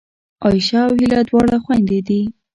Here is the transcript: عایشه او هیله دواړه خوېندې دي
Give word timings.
عایشه 0.43 0.79
او 0.87 0.93
هیله 0.99 1.19
دواړه 1.29 1.57
خوېندې 1.63 1.99
دي 2.07 2.21